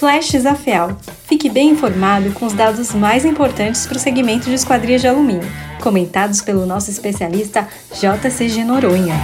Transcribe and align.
Flashes 0.00 0.46
AFEAL. 0.46 0.96
Fique 1.26 1.50
bem 1.50 1.72
informado 1.72 2.32
com 2.32 2.46
os 2.46 2.54
dados 2.54 2.94
mais 2.94 3.26
importantes 3.26 3.86
para 3.86 3.98
o 3.98 4.00
segmento 4.00 4.46
de 4.46 4.54
esquadrias 4.54 5.02
de 5.02 5.06
alumínio, 5.06 5.46
comentados 5.82 6.40
pelo 6.40 6.64
nosso 6.64 6.90
especialista 6.90 7.68
JCG 7.92 8.64
Noronha. 8.64 9.14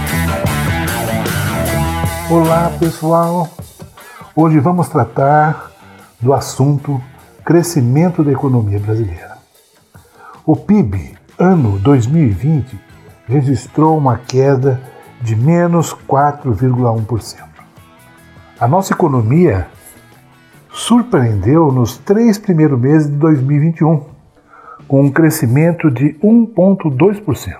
Olá, 2.29 2.71
pessoal! 2.79 3.49
Hoje 4.35 4.59
vamos 4.59 4.87
tratar 4.87 5.71
do 6.21 6.31
assunto 6.31 7.01
crescimento 7.43 8.23
da 8.23 8.31
economia 8.31 8.77
brasileira. 8.77 9.39
O 10.45 10.55
PIB 10.55 11.17
ano 11.39 11.79
2020 11.79 12.79
registrou 13.27 13.97
uma 13.97 14.19
queda 14.19 14.79
de 15.23 15.35
menos 15.35 15.91
4,1%. 16.07 17.47
A 18.59 18.67
nossa 18.67 18.93
economia 18.93 19.67
surpreendeu 20.77 21.71
nos 21.71 21.97
três 21.97 22.37
primeiros 22.37 22.79
meses 22.79 23.09
de 23.09 23.17
2021, 23.17 24.05
com 24.87 25.01
um 25.01 25.11
crescimento 25.11 25.89
de 25.89 26.13
1,2%. 26.23 27.57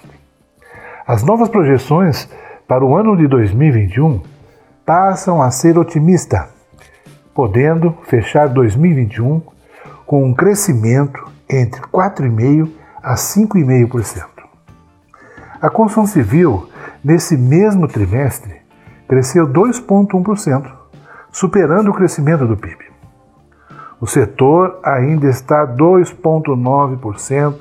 As 1.05 1.23
novas 1.23 1.49
projeções 1.49 2.29
para 2.67 2.85
o 2.85 2.95
ano 2.95 3.17
de 3.17 3.27
2021 3.27 4.21
passam 4.85 5.41
a 5.41 5.49
ser 5.49 5.79
otimistas, 5.79 6.45
podendo 7.33 7.97
fechar 8.03 8.49
2021 8.49 9.41
com 10.05 10.23
um 10.23 10.33
crescimento 10.33 11.19
entre 11.49 11.81
4,5% 11.81 12.69
a 13.01 13.15
5,5%. 13.15 14.25
A 15.59 15.71
construção 15.71 16.05
civil, 16.05 16.69
nesse 17.03 17.35
mesmo 17.35 17.87
trimestre, 17.87 18.57
cresceu 19.07 19.47
2,1%, 19.47 20.71
superando 21.31 21.89
o 21.89 21.93
crescimento 21.93 22.45
do 22.45 22.55
PIB. 22.55 22.96
O 23.99 24.05
setor 24.05 24.79
ainda 24.83 25.27
está 25.27 25.65
2,9% 25.65 27.59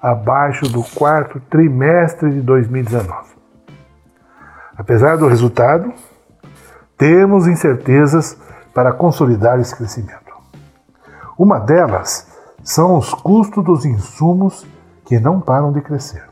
abaixo 0.00 0.68
do 0.68 0.84
quarto 0.84 1.40
trimestre 1.50 2.30
de 2.30 2.40
2019. 2.40 3.34
Apesar 4.76 5.16
do 5.16 5.26
resultado, 5.26 5.92
temos 6.96 7.48
incertezas 7.48 8.38
para 8.72 8.92
consolidar 8.92 9.58
esse 9.58 9.74
crescimento. 9.74 10.32
Uma 11.36 11.58
delas 11.58 12.28
são 12.62 12.96
os 12.96 13.12
custos 13.12 13.64
dos 13.64 13.84
insumos 13.84 14.66
que 15.04 15.18
não 15.18 15.40
param 15.40 15.72
de 15.72 15.80
crescer. 15.80 16.22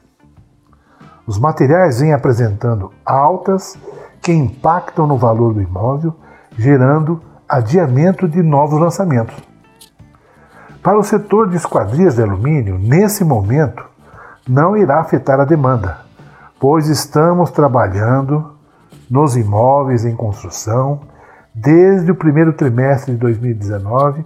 Os 1.27 1.39
materiais 1.39 2.01
vêm 2.01 2.12
apresentando 2.12 2.93
altas 3.05 3.79
que 4.21 4.33
impactam 4.33 5.07
no 5.07 5.17
valor 5.17 5.55
do 5.55 5.62
imóvel, 5.62 6.15
gerando 6.57 7.21
adiamento 7.48 8.28
de 8.28 8.42
novos 8.42 8.81
lançamentos. 8.81 9.37
Para 10.83 10.98
o 10.98 11.03
setor 11.03 11.48
de 11.48 11.56
esquadrias 11.56 12.17
de 12.17 12.23
alumínio, 12.23 12.78
nesse 12.78 13.25
momento, 13.25 13.84
não 14.48 14.77
irá 14.77 15.00
afetar 15.00 15.41
a 15.41 15.45
demanda, 15.45 15.98
pois 16.61 16.89
estamos 16.89 17.50
trabalhando 17.50 18.55
nos 19.11 19.37
imóveis 19.37 20.05
em 20.05 20.15
construção 20.15 21.00
desde 21.55 22.11
o 22.11 22.15
primeiro 22.15 22.53
trimestre 22.53 23.12
de 23.12 23.19
2019 23.19 24.25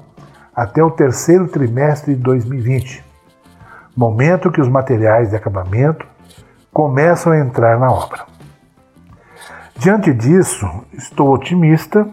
até 0.55 0.83
o 0.83 0.91
terceiro 0.91 1.47
trimestre 1.47 2.15
de 2.15 2.23
2020, 2.23 3.05
momento 3.97 4.51
que 4.51 4.61
os 4.61 4.69
materiais 4.69 5.31
de 5.31 5.37
acabamento 5.37 6.07
começam 6.73 7.33
a 7.33 7.39
entrar 7.39 7.79
na 7.79 7.91
obra. 7.91 8.25
Diante 9.77 10.13
disso, 10.13 10.69
estou 10.93 11.33
otimista 11.33 12.09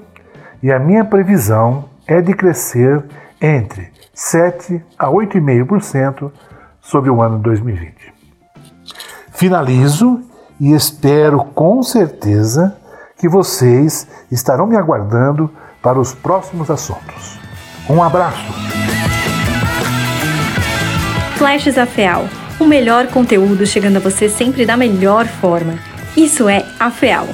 e 0.61 0.71
a 0.71 0.79
minha 0.79 1.03
previsão 1.03 1.85
é 2.07 2.21
de 2.21 2.33
crescer 2.33 3.03
entre 3.41 3.91
7 4.13 4.83
a 4.97 5.07
8,5% 5.07 6.31
sobre 6.81 7.09
o 7.09 7.21
ano 7.21 7.39
2020. 7.39 7.93
Finalizo 9.31 10.21
e 10.59 10.73
espero 10.73 11.43
com 11.43 11.83
certeza 11.83 12.77
que 13.17 13.27
vocês 13.27 14.07
estarão 14.31 14.67
me 14.67 14.77
aguardando 14.77 15.49
para 15.81 15.99
os 15.99 16.13
próximos 16.13 16.69
assuntos. 16.69 17.39
Um 17.89 18.01
abraço! 18.01 18.53
Flashes 21.37 21.77
AFEAL 21.77 22.25
o 22.59 22.65
melhor 22.65 23.07
conteúdo 23.07 23.65
chegando 23.65 23.97
a 23.97 23.99
você 23.99 24.29
sempre 24.29 24.65
da 24.65 24.77
melhor 24.77 25.25
forma. 25.25 25.77
Isso 26.15 26.47
é 26.47 26.65
AFEAL 26.79 27.27